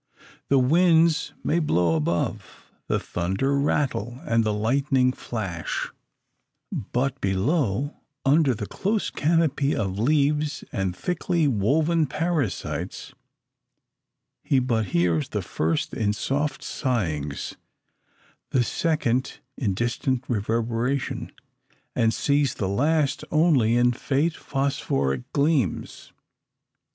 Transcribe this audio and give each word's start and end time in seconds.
The 0.49 0.57
winds 0.57 1.33
may 1.43 1.59
blow 1.59 1.95
above, 1.95 2.71
the 2.87 2.99
thunder 2.99 3.55
rattle, 3.55 4.19
and 4.25 4.43
the 4.43 4.51
lightning 4.51 5.11
flash; 5.13 5.91
but 6.71 7.21
below, 7.21 7.95
under 8.25 8.55
the 8.55 8.65
close 8.65 9.11
canopy 9.11 9.75
of 9.75 9.99
leaves 9.99 10.63
and 10.71 10.95
thickly 10.95 11.47
woven 11.47 12.07
parasites, 12.07 13.13
he 14.41 14.57
but 14.57 14.87
hears 14.87 15.29
the 15.29 15.43
first 15.43 15.93
in 15.93 16.13
soft 16.13 16.63
sighings, 16.63 17.53
the 18.49 18.63
second 18.63 19.37
in 19.55 19.75
distant 19.75 20.23
reverberation, 20.27 21.31
and 21.95 22.11
sees 22.11 22.55
the 22.55 22.67
last 22.67 23.23
only 23.29 23.75
in 23.77 23.91
faint 23.91 24.35
phosphoric 24.35 25.31
gleams. 25.31 26.11